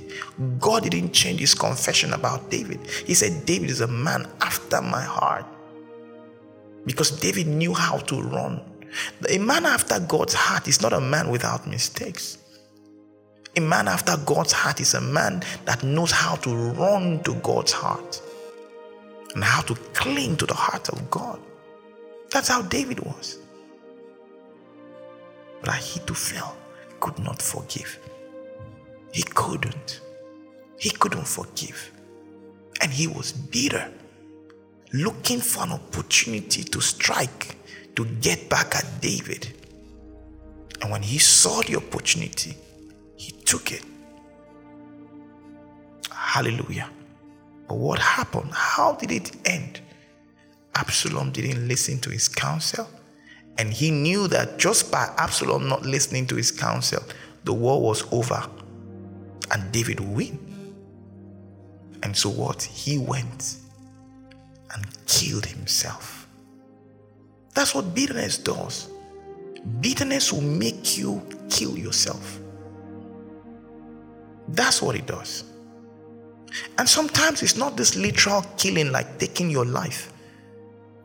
[0.58, 2.80] God didn't change his confession about David.
[3.06, 5.44] He said, David is a man after my heart.
[6.86, 8.60] Because David knew how to run.
[9.28, 12.38] A man after God's heart is not a man without mistakes.
[13.56, 17.72] A man after God's heart is a man that knows how to run to God's
[17.72, 18.22] heart
[19.34, 21.40] and how to cling to the heart of God.
[22.30, 23.38] That's how David was.
[25.60, 26.56] But Ahithophel
[27.00, 27.98] could not forgive.
[29.12, 30.00] He couldn't.
[30.80, 31.92] He couldn't forgive.
[32.80, 33.92] And he was bitter,
[34.94, 37.56] looking for an opportunity to strike,
[37.96, 39.46] to get back at David.
[40.80, 42.56] And when he saw the opportunity,
[43.14, 43.84] he took it.
[46.10, 46.88] Hallelujah.
[47.68, 48.50] But what happened?
[48.54, 49.82] How did it end?
[50.74, 52.88] Absalom didn't listen to his counsel.
[53.58, 57.02] And he knew that just by Absalom not listening to his counsel,
[57.44, 58.42] the war was over
[59.50, 60.49] and David would win.
[62.02, 62.62] And so what?
[62.62, 63.56] He went
[64.74, 66.26] and killed himself.
[67.54, 68.88] That's what bitterness does.
[69.80, 72.38] Bitterness will make you kill yourself.
[74.48, 75.44] That's what it does.
[76.78, 80.12] And sometimes it's not this literal killing like taking your life.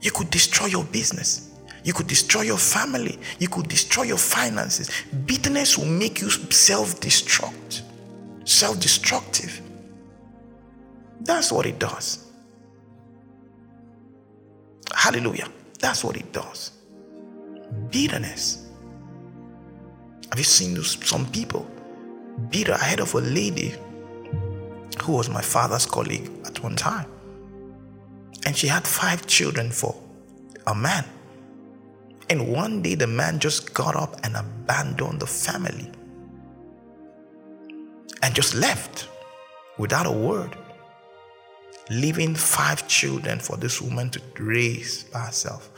[0.02, 1.52] You could destroy your business.
[1.84, 3.20] You could destroy your family.
[3.40, 4.90] You could destroy your finances.
[5.26, 7.82] Bitterness will make you self destruct,
[8.44, 9.62] self destructive.
[11.26, 12.32] That's what it does.
[14.94, 15.48] Hallelujah.
[15.80, 16.72] That's what it does.
[17.92, 18.70] Bitterness.
[20.30, 21.70] Have you seen some people
[22.50, 23.76] bitter ahead of a lady
[25.02, 27.08] who was my father's colleague at one time?
[28.46, 29.96] And she had five children for
[30.68, 31.06] a man.
[32.30, 35.92] And one day the man just got up and abandoned the family
[38.24, 39.08] and just left
[39.78, 40.58] without a word,
[41.90, 45.70] leaving five children for this woman to raise by herself.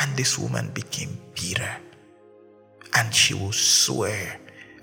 [0.00, 1.76] And this woman became bitter
[2.94, 4.38] and she will swear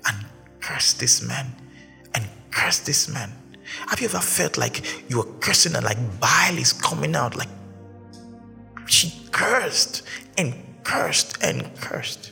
[0.06, 0.26] and
[0.60, 1.54] curse this man
[2.14, 3.32] and curse this man.
[3.88, 7.48] Have you ever felt like you were cursing and like bile is coming out like
[8.86, 10.02] she cursed
[10.36, 10.54] and
[10.84, 12.30] cursed and cursed.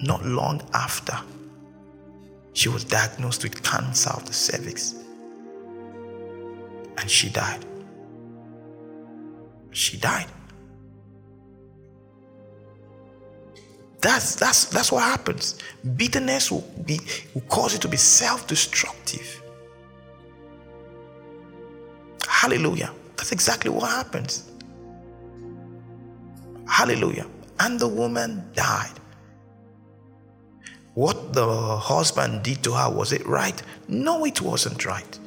[0.00, 1.16] Not long after,
[2.52, 4.94] she was diagnosed with cancer of the cervix
[6.98, 7.64] and she died.
[9.70, 10.26] She died.
[14.00, 15.58] That's that's that's what happens.
[15.96, 16.98] Bitterness will be
[17.34, 19.42] will cause you to be self-destructive.
[22.26, 22.92] Hallelujah.
[23.16, 24.50] That's exactly what happens.
[26.66, 27.26] Hallelujah.
[27.60, 28.98] And the woman died.
[30.94, 33.60] What the husband did to her, was it right?
[33.88, 35.18] No, it wasn't right.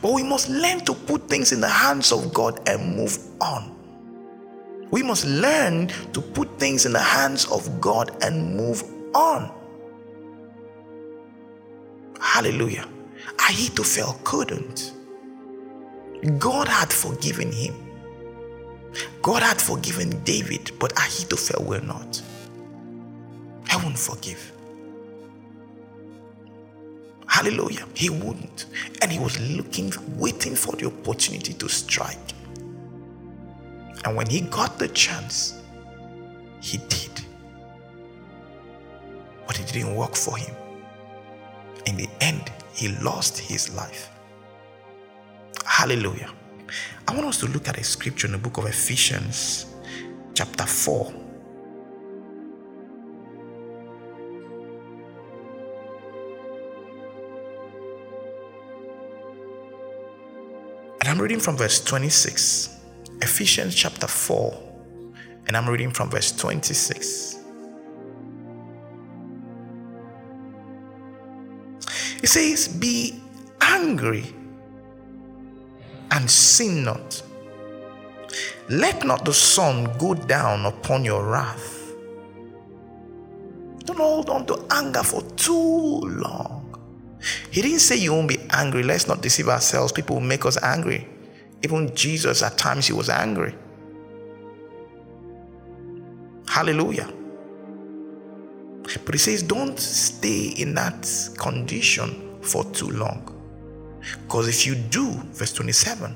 [0.00, 3.76] But we must learn to put things in the hands of God and move on.
[4.90, 8.82] We must learn to put things in the hands of God and move
[9.14, 9.50] on.
[12.20, 12.86] Hallelujah.
[13.48, 14.92] Ahithophel couldn't.
[16.38, 17.74] God had forgiven him.
[19.22, 22.20] God had forgiven David, but Ahithophel will not.
[23.70, 24.52] I won't forgive.
[27.32, 27.86] Hallelujah.
[27.94, 28.66] He wouldn't.
[29.00, 32.18] And he was looking, waiting for the opportunity to strike.
[34.04, 35.58] And when he got the chance,
[36.60, 37.24] he did.
[39.46, 40.54] But it didn't work for him.
[41.86, 44.10] In the end, he lost his life.
[45.64, 46.30] Hallelujah.
[47.08, 49.64] I want us to look at a scripture in the book of Ephesians,
[50.34, 51.21] chapter 4.
[61.12, 62.74] I'm reading from verse 26.
[63.20, 64.58] Ephesians chapter 4,
[65.46, 67.38] and I'm reading from verse 26.
[72.22, 73.22] It says, Be
[73.60, 74.24] angry
[76.12, 77.22] and sin not.
[78.70, 81.92] Let not the sun go down upon your wrath.
[83.84, 86.61] Don't hold on to anger for too long.
[87.50, 88.82] He didn't say you won't be angry.
[88.82, 89.92] Let's not deceive ourselves.
[89.92, 91.08] People will make us angry.
[91.62, 93.54] Even Jesus, at times, he was angry.
[96.48, 97.12] Hallelujah.
[99.04, 101.08] But he says, don't stay in that
[101.38, 103.28] condition for too long.
[104.24, 106.14] Because if you do, verse 27,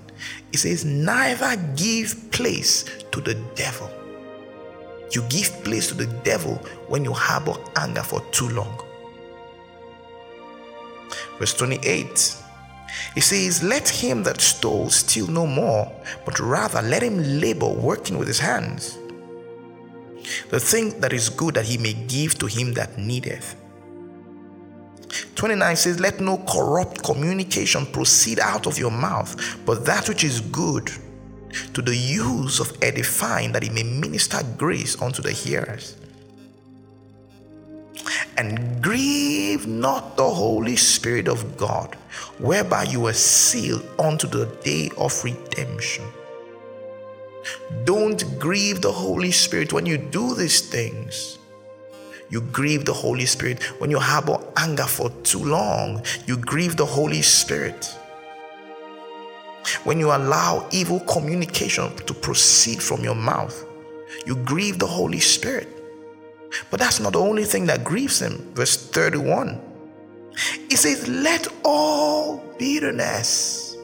[0.52, 3.90] it says, neither give place to the devil.
[5.12, 6.54] You give place to the devil
[6.88, 8.82] when you harbor anger for too long.
[11.38, 12.42] Verse 28
[13.14, 15.90] he says, Let him that stole steal no more,
[16.24, 18.98] but rather let him labor working with his hands.
[20.50, 23.56] The thing that is good that he may give to him that needeth.
[25.34, 29.34] 29 says, Let no corrupt communication proceed out of your mouth,
[29.64, 30.90] but that which is good
[31.72, 35.96] to the use of edifying, that he may minister grace unto the hearers
[38.36, 41.94] and grieve not the Holy Spirit of God,
[42.38, 46.04] whereby you were sealed unto the day of redemption.
[47.84, 51.38] Don't grieve the Holy Spirit when you do these things.
[52.28, 56.02] You grieve the Holy Spirit when you harbor anger for too long.
[56.26, 57.96] You grieve the Holy Spirit.
[59.84, 63.64] When you allow evil communication to proceed from your mouth,
[64.26, 65.75] you grieve the Holy Spirit.
[66.70, 68.52] But that's not the only thing that grieves him.
[68.54, 69.60] Verse 31.
[70.68, 73.76] He says, Let all bitterness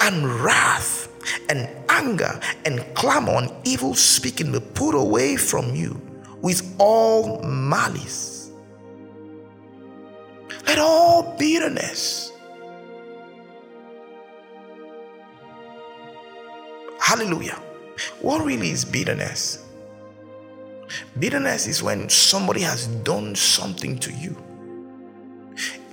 [0.00, 1.08] and wrath
[1.48, 6.00] and anger and clamor and evil speaking be put away from you
[6.42, 8.50] with all malice.
[10.66, 12.32] Let all bitterness.
[17.00, 17.60] Hallelujah.
[18.20, 19.63] What really is bitterness?
[21.18, 24.36] Bitterness is when somebody has done something to you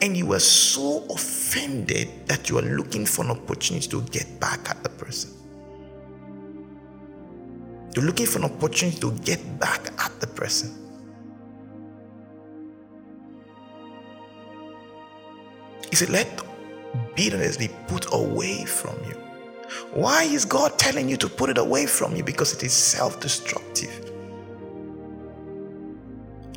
[0.02, 4.70] and you were so offended that you are looking for an opportunity to get back
[4.70, 5.32] at the person.
[7.96, 10.78] You're looking for an opportunity to get back at the person.
[15.90, 16.42] He said, Let
[17.16, 19.16] bitterness be put away from you.
[19.94, 22.24] Why is God telling you to put it away from you?
[22.24, 24.11] Because it is self destructive.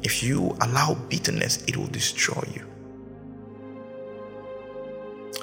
[0.04, 2.66] If you allow bitterness, it will destroy you.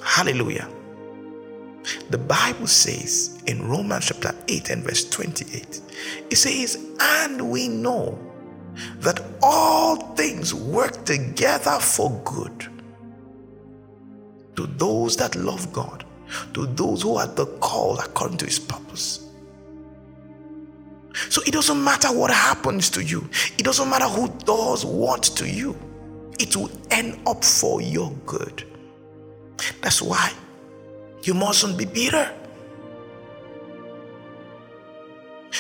[0.04, 0.70] Hallelujah.
[2.12, 5.82] The Bible says in Romans chapter 8 and verse 28,
[6.30, 8.20] it says, And we know
[9.00, 12.68] that all things work together for good
[14.56, 16.06] to those that love God,
[16.54, 19.31] to those who are the called according to his purpose.
[21.30, 25.50] So it doesn't matter what happens to you, it doesn't matter who does what to
[25.50, 25.78] you,
[26.40, 28.66] it will end up for your good.
[29.82, 30.32] That's why
[31.24, 32.32] you mustn't be bitter.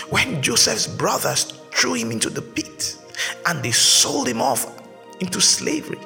[0.09, 2.97] When Joseph's brothers threw him into the pit
[3.45, 4.81] and they sold him off
[5.19, 5.99] into slavery,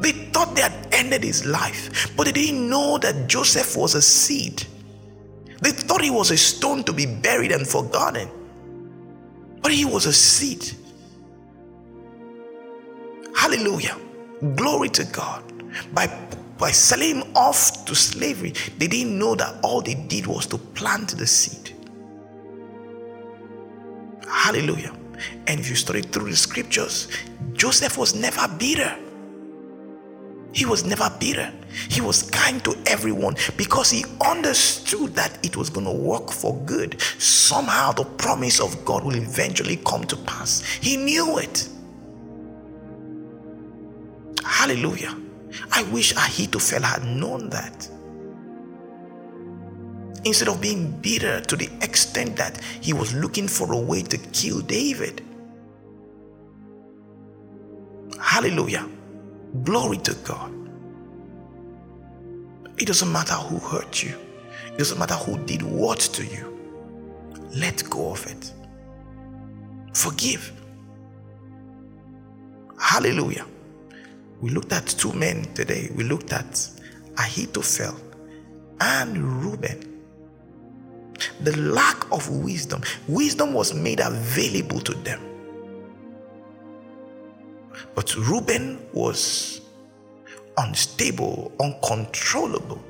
[0.00, 4.02] they thought they had ended his life, but they didn't know that Joseph was a
[4.02, 4.66] seed.
[5.62, 8.28] They thought he was a stone to be buried and forgotten,
[9.62, 10.72] but he was a seed.
[13.34, 13.96] Hallelujah.
[14.56, 15.44] Glory to God.
[15.94, 16.08] By,
[16.58, 20.58] by selling him off to slavery, they didn't know that all they did was to
[20.58, 21.74] plant the seed.
[24.28, 24.92] Hallelujah.
[25.46, 27.06] And if you study through the scriptures,
[27.52, 28.96] Joseph was never bitter.
[30.52, 31.50] He was never bitter.
[31.88, 36.54] He was kind to everyone because he understood that it was going to work for
[36.66, 37.00] good.
[37.18, 40.62] Somehow the promise of God will eventually come to pass.
[40.80, 41.68] He knew it.
[44.44, 45.16] Hallelujah.
[45.72, 47.88] I wish Ahithophel had known that.
[50.24, 54.18] Instead of being bitter to the extent that he was looking for a way to
[54.18, 55.24] kill David.
[58.20, 58.88] Hallelujah.
[59.64, 60.52] Glory to God.
[62.78, 64.16] It doesn't matter who hurt you,
[64.66, 66.58] it doesn't matter who did what to you.
[67.54, 68.52] Let go of it.
[69.92, 70.52] Forgive.
[72.80, 73.44] Hallelujah.
[74.40, 75.90] We looked at two men today.
[75.94, 76.68] We looked at
[77.18, 77.94] Ahithophel
[78.80, 80.02] and Reuben.
[81.42, 82.82] The lack of wisdom.
[83.06, 85.20] Wisdom was made available to them.
[87.94, 89.60] But Reuben was
[90.56, 92.82] unstable, uncontrollable.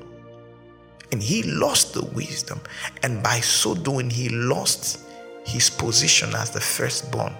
[1.11, 2.61] And he lost the wisdom.
[3.03, 5.01] And by so doing, he lost
[5.45, 7.35] his position as the firstborn.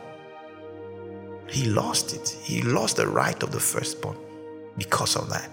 [1.47, 2.29] He lost it.
[2.43, 4.17] He lost the right of the firstborn
[4.77, 5.49] because of that.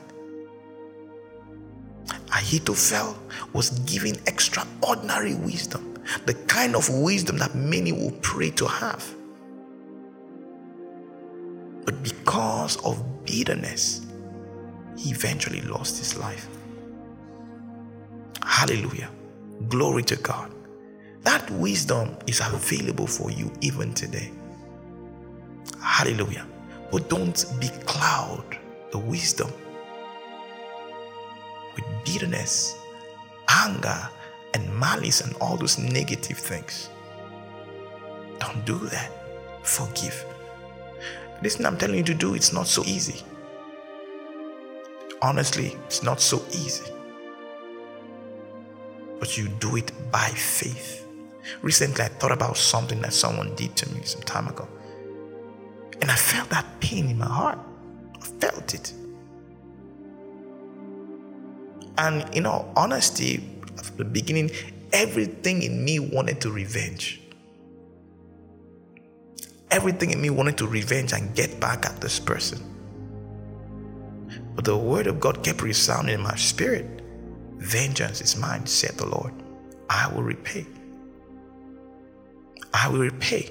[2.32, 3.16] Ahithophel
[3.52, 5.94] was given extraordinary wisdom,
[6.26, 9.14] the kind of wisdom that many will pray to have.
[11.84, 14.06] But because of bitterness,
[14.96, 16.48] he eventually lost his life.
[18.42, 19.10] Hallelujah.
[19.68, 20.52] Glory to God.
[21.22, 24.30] That wisdom is available for you even today.
[25.82, 26.46] Hallelujah.
[26.90, 28.58] But don't becloud
[28.90, 29.50] the wisdom
[31.76, 32.76] with bitterness,
[33.48, 34.08] anger,
[34.54, 36.90] and malice and all those negative things.
[38.38, 39.10] Don't do that.
[39.62, 40.24] Forgive.
[41.42, 43.22] Listen, I'm telling you to do, it's not so easy.
[45.22, 46.90] Honestly, it's not so easy.
[49.18, 51.06] But you do it by faith.
[51.62, 54.68] Recently, I thought about something that someone did to me some time ago.
[56.00, 57.58] And I felt that pain in my heart.
[58.20, 58.92] I felt it.
[61.98, 63.44] And in all honesty,
[63.78, 64.50] at the beginning,
[64.92, 67.20] everything in me wanted to revenge.
[69.70, 72.58] Everything in me wanted to revenge and get back at this person.
[74.54, 77.00] But the word of God kept resounding in my spirit
[77.60, 79.34] Vengeance is mine, said the Lord.
[79.90, 80.66] I will repay.
[82.72, 83.50] I will repay.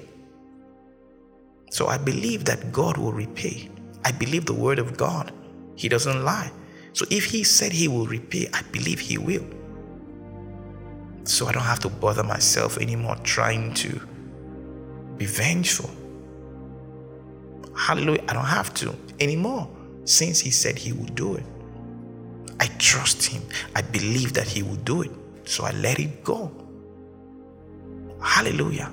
[1.70, 3.70] So I believe that God will repay.
[4.04, 5.32] I believe the word of God.
[5.76, 6.50] He doesn't lie.
[6.92, 9.46] So if He said He will repay, I believe He will.
[11.22, 14.00] So I don't have to bother myself anymore trying to
[15.16, 15.90] be vengeful.
[17.76, 18.24] Hallelujah.
[18.28, 19.68] I don't have to anymore
[20.04, 21.44] since He said He would do it.
[22.58, 23.42] I trust Him.
[23.74, 25.10] I believe that He will do it.
[25.44, 26.52] So I let it go.
[28.22, 28.90] Hallelujah.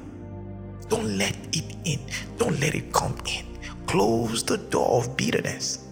[0.90, 2.00] Don't let it in.
[2.38, 3.46] Don't let it come in.
[3.88, 5.86] Close the door of bitterness.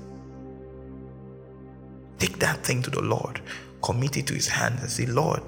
[2.17, 3.41] Take that thing to the Lord.
[3.81, 5.41] Commit it to His hands and say, Lord,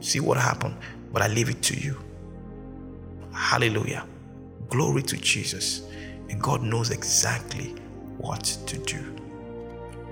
[0.00, 0.76] see what happened,
[1.12, 1.98] but I leave it to you.
[3.32, 4.06] Hallelujah.
[4.68, 5.82] Glory to Jesus.
[6.34, 7.76] And God knows exactly
[8.18, 9.14] what to do.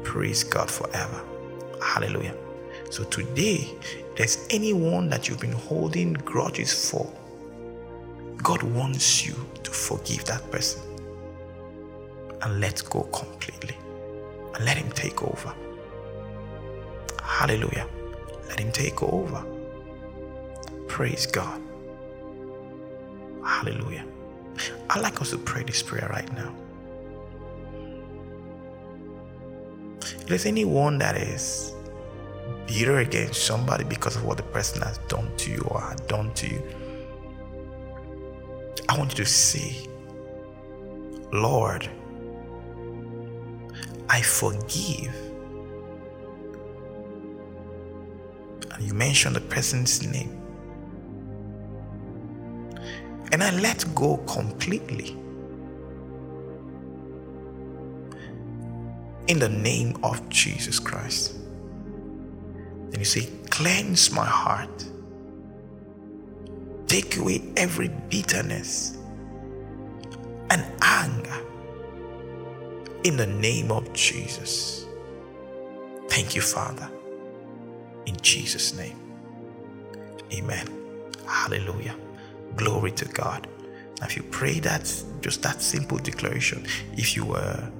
[0.04, 1.20] Praise God forever.
[1.82, 2.36] Hallelujah.
[2.90, 3.68] So today,
[4.16, 7.12] there's anyone that you've been holding grudges for,
[8.36, 10.80] God wants you to forgive that person
[12.42, 13.76] and let go completely
[14.54, 15.52] and let Him take over.
[17.20, 17.88] Hallelujah.
[18.48, 19.44] Let Him take over.
[20.86, 21.60] Praise God.
[23.44, 24.06] Hallelujah.
[24.94, 26.54] I'd like us to pray this prayer right now.
[30.02, 31.72] If there's anyone that is
[32.66, 36.34] bitter against somebody because of what the person has done to you or had done
[36.34, 36.62] to you,
[38.86, 39.88] I want you to say,
[41.32, 41.88] Lord,
[44.10, 45.14] I forgive.
[48.72, 50.41] And you mention the person's name.
[53.32, 55.16] And I let go completely.
[59.26, 61.34] In the name of Jesus Christ.
[62.90, 64.84] Then you say, Cleanse my heart.
[66.86, 68.98] Take away every bitterness
[70.50, 71.38] and anger
[73.04, 74.86] in the name of Jesus.
[76.08, 76.90] Thank you, Father.
[78.06, 78.98] In Jesus' name.
[80.32, 80.66] Amen.
[81.26, 81.94] Hallelujah.
[82.56, 83.48] Glory to God.
[84.00, 87.70] Now, if you pray that, just that simple declaration, if you were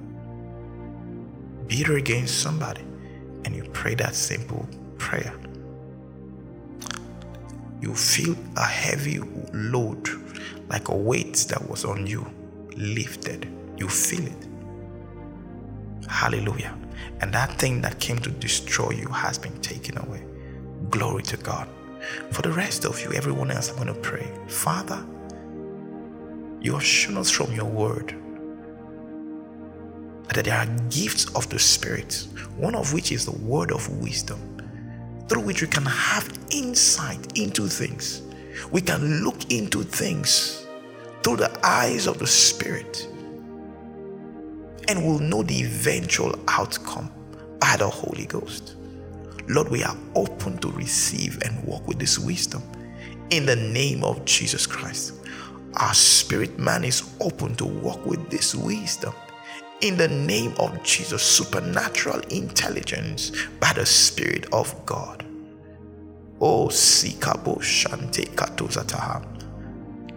[1.67, 2.81] bitter against somebody
[3.45, 4.67] and you pray that simple
[4.97, 5.33] prayer,
[7.81, 9.19] you feel a heavy
[9.53, 10.09] load,
[10.69, 12.25] like a weight that was on you,
[12.77, 13.47] lifted.
[13.77, 14.47] You feel it.
[16.07, 16.77] Hallelujah.
[17.21, 20.23] And that thing that came to destroy you has been taken away.
[20.89, 21.67] Glory to God.
[22.31, 24.27] For the rest of you, everyone else, I'm going to pray.
[24.47, 25.05] Father,
[26.61, 28.15] you have shown us from your word
[30.29, 32.27] that there are gifts of the Spirit,
[32.57, 34.39] one of which is the word of wisdom,
[35.27, 38.21] through which we can have insight into things.
[38.71, 40.65] We can look into things
[41.23, 43.07] through the eyes of the Spirit
[44.87, 47.11] and we'll know the eventual outcome
[47.59, 48.75] by the Holy Ghost.
[49.47, 52.63] Lord, we are open to receive and walk with this wisdom
[53.29, 55.13] in the name of Jesus Christ.
[55.75, 59.13] Our spirit man is open to walk with this wisdom
[59.81, 61.21] in the name of Jesus.
[61.21, 65.25] Supernatural intelligence by the Spirit of God.
[66.39, 69.25] Oh, Sikabo Shante Katozataha.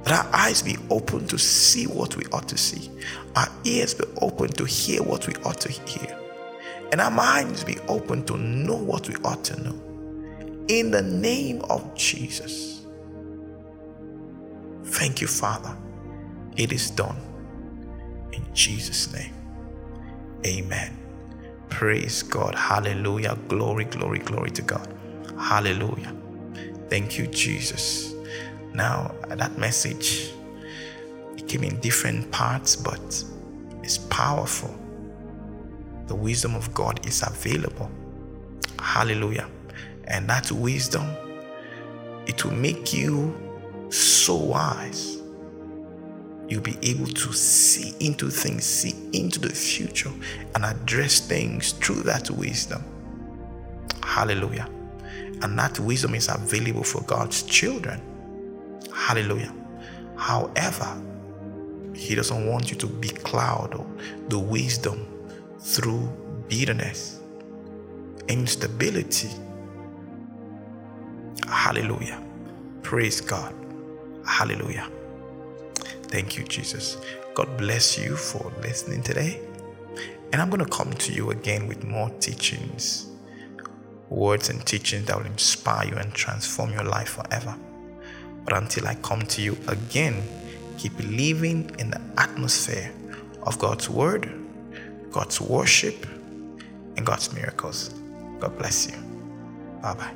[0.04, 2.90] That our eyes be open to see what we ought to see,
[3.34, 6.16] our ears be open to hear what we ought to hear,
[6.92, 9.82] and our minds be open to know what we ought to know.
[10.68, 12.86] In the name of Jesus.
[14.84, 15.76] Thank you, Father.
[16.56, 17.16] It is done.
[18.32, 19.34] In Jesus' name.
[20.46, 20.96] Amen.
[21.68, 22.54] Praise God.
[22.54, 23.36] Hallelujah.
[23.48, 24.88] Glory, glory, glory to God.
[25.38, 26.14] Hallelujah.
[26.88, 28.14] Thank you, Jesus.
[28.72, 30.30] Now, that message,
[31.36, 33.24] it came in different parts, but
[33.82, 34.74] it's powerful.
[36.06, 37.90] The wisdom of God is available.
[38.78, 39.48] Hallelujah.
[40.04, 41.04] And that wisdom,
[42.26, 43.34] it will make you
[43.90, 45.20] so wise.
[46.48, 50.12] You'll be able to see into things, see into the future,
[50.54, 52.84] and address things through that wisdom.
[54.04, 54.68] Hallelujah.
[55.42, 58.00] And that wisdom is available for God's children.
[58.94, 59.52] Hallelujah.
[60.16, 61.02] However,
[61.94, 63.84] He doesn't want you to be cloud
[64.28, 65.06] the wisdom
[65.58, 66.08] through
[66.48, 67.20] bitterness,
[68.28, 69.30] instability.
[71.48, 72.22] Hallelujah.
[72.82, 73.54] Praise God.
[74.24, 74.88] Hallelujah.
[76.04, 76.98] Thank you, Jesus.
[77.34, 79.40] God bless you for listening today.
[80.32, 83.06] And I'm going to come to you again with more teachings,
[84.08, 87.56] words and teachings that will inspire you and transform your life forever.
[88.44, 90.22] But until I come to you again,
[90.78, 92.92] keep living in the atmosphere
[93.42, 94.30] of God's Word,
[95.16, 96.04] God's worship,
[96.98, 97.88] and God's miracles.
[98.38, 98.98] God bless you.
[99.80, 100.14] Bye bye.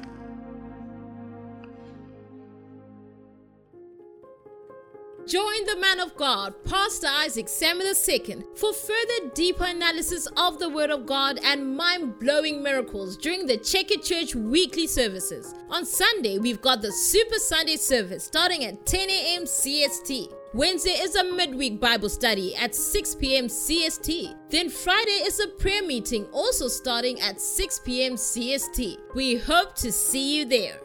[5.27, 10.69] Join the man of God, Pastor Isaac Samuel II, for further deeper analysis of the
[10.69, 15.55] Word of God and mind blowing miracles during the Check It Church weekly services.
[15.71, 19.45] On Sunday, we've got the Super Sunday service starting at 10 a.m.
[19.45, 20.40] CST.
[20.53, 23.47] Wednesday is a midweek Bible study at 6 p.m.
[23.47, 24.35] CST.
[24.51, 28.15] Then Friday is a prayer meeting also starting at 6 p.m.
[28.15, 28.97] CST.
[29.15, 30.81] We hope to see you there.